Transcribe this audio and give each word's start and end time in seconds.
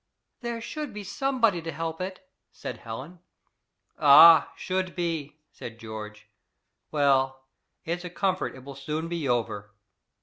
"There 0.39 0.59
should 0.61 0.95
be 0.95 1.03
somebody 1.03 1.61
to 1.61 1.71
help 1.71 2.01
it," 2.01 2.27
said 2.51 2.77
Helen. 2.79 3.19
"Ah! 3.99 4.51
Should 4.55 4.95
be!" 4.95 5.37
said 5.51 5.77
George." 5.77 6.27
Well, 6.91 7.45
it's 7.85 8.03
a 8.03 8.09
comfort 8.09 8.55
it 8.55 8.63
will 8.63 8.73
soon 8.73 9.07
be 9.07 9.29
over!" 9.29 9.75